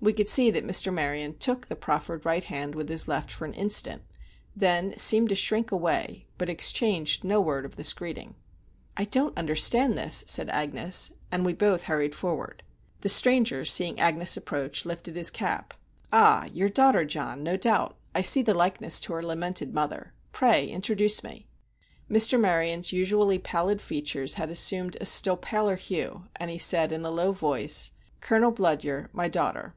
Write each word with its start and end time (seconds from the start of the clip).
We 0.00 0.12
could 0.12 0.28
see 0.28 0.52
that 0.52 0.64
Mr. 0.64 0.94
Maryon 0.94 1.38
took 1.38 1.66
the 1.66 1.74
proffered 1.74 2.24
right 2.24 2.44
hand 2.44 2.76
with 2.76 2.88
his 2.88 3.08
left 3.08 3.32
for 3.32 3.46
an 3.46 3.52
instant, 3.52 4.02
then 4.54 4.96
seemed 4.96 5.28
to 5.30 5.34
shrink 5.34 5.72
away, 5.72 6.28
but 6.38 6.48
exchanged 6.48 7.24
no 7.24 7.40
word 7.40 7.64
of 7.64 7.74
this 7.74 7.92
greeting. 7.92 8.36
"I 8.96 9.06
don't 9.06 9.36
understand 9.36 9.98
this," 9.98 10.22
said 10.28 10.50
Agnes, 10.50 11.12
and 11.32 11.44
we 11.44 11.52
both 11.52 11.82
hurried 11.86 12.14
forward. 12.14 12.62
The 13.00 13.08
stranger, 13.08 13.64
seeing 13.64 13.98
Agnes 13.98 14.36
approach, 14.36 14.84
lifted 14.84 15.16
his 15.16 15.30
cap. 15.30 15.74
"Ah, 16.12 16.44
your 16.52 16.68
daughter, 16.68 17.04
John, 17.04 17.42
no 17.42 17.56
doubt. 17.56 17.98
I 18.14 18.22
see 18.22 18.42
the 18.42 18.54
likeness 18.54 19.00
to 19.00 19.14
her 19.14 19.22
lamented 19.24 19.74
mother. 19.74 20.14
Pray 20.30 20.68
introduce 20.68 21.24
me." 21.24 21.48
Mr. 22.08 22.38
Maryon's 22.40 22.92
usually 22.92 23.40
pallid 23.40 23.82
features 23.82 24.34
had 24.34 24.48
assumed 24.48 24.96
a 25.00 25.04
still 25.04 25.36
paler 25.36 25.74
hue, 25.74 26.28
and 26.36 26.52
he 26.52 26.58
said 26.58 26.92
in 26.92 27.04
a 27.04 27.10
low 27.10 27.32
voice: 27.32 27.90
"Colonel 28.20 28.52
Bludyer—my 28.52 29.26
daughter." 29.26 29.74